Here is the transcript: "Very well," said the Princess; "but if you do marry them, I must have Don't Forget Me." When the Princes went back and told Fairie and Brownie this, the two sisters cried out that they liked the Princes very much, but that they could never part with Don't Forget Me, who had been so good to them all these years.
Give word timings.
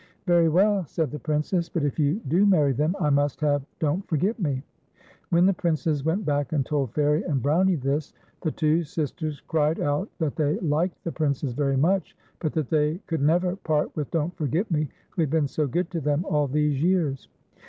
"Very 0.25 0.49
well," 0.49 0.83
said 0.87 1.11
the 1.11 1.19
Princess; 1.19 1.69
"but 1.69 1.83
if 1.83 1.99
you 1.99 2.19
do 2.27 2.43
marry 2.47 2.71
them, 2.73 2.95
I 2.99 3.11
must 3.11 3.39
have 3.41 3.61
Don't 3.77 4.01
Forget 4.07 4.39
Me." 4.39 4.63
When 5.29 5.45
the 5.45 5.53
Princes 5.53 6.03
went 6.03 6.25
back 6.25 6.53
and 6.53 6.65
told 6.65 6.89
Fairie 6.91 7.21
and 7.21 7.39
Brownie 7.39 7.75
this, 7.75 8.11
the 8.41 8.49
two 8.49 8.83
sisters 8.83 9.43
cried 9.47 9.79
out 9.79 10.09
that 10.17 10.35
they 10.37 10.57
liked 10.61 11.03
the 11.03 11.11
Princes 11.11 11.53
very 11.53 11.77
much, 11.77 12.17
but 12.39 12.51
that 12.53 12.71
they 12.71 12.95
could 13.05 13.21
never 13.21 13.57
part 13.57 13.95
with 13.95 14.09
Don't 14.09 14.35
Forget 14.35 14.71
Me, 14.71 14.89
who 15.11 15.21
had 15.21 15.29
been 15.29 15.47
so 15.47 15.67
good 15.67 15.91
to 15.91 15.99
them 16.01 16.25
all 16.25 16.47
these 16.47 16.81
years. 16.81 17.29